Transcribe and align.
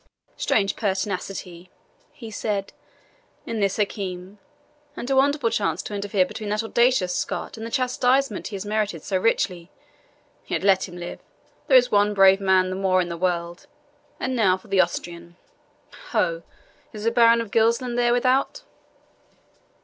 "Strange 0.35 0.75
pertinacity," 0.75 1.69
he 2.11 2.31
said, 2.31 2.73
"in 3.45 3.59
this 3.59 3.77
Hakim, 3.77 4.39
and 4.97 5.07
a 5.11 5.15
wonderful 5.15 5.51
chance 5.51 5.83
to 5.83 5.93
interfere 5.93 6.25
between 6.25 6.49
that 6.49 6.63
audacious 6.63 7.15
Scot 7.15 7.55
and 7.55 7.63
the 7.63 7.69
chastisement 7.69 8.47
he 8.47 8.55
has 8.55 8.65
merited 8.65 9.03
so 9.03 9.17
richly. 9.17 9.69
Yet 10.47 10.63
let 10.63 10.87
him 10.89 10.97
live! 10.97 11.19
there 11.67 11.77
is 11.77 11.91
one 11.91 12.15
brave 12.15 12.41
man 12.41 12.71
the 12.71 12.75
more 12.75 12.99
in 12.99 13.09
the 13.09 13.15
world. 13.15 13.67
And 14.19 14.35
now 14.35 14.57
for 14.57 14.69
the 14.69 14.81
Austrian. 14.81 15.35
Ho! 16.13 16.41
is 16.93 17.03
the 17.03 17.11
Baron 17.11 17.39
of 17.39 17.51
Gilsland 17.51 17.95
there 17.95 18.11
without?" 18.11 18.63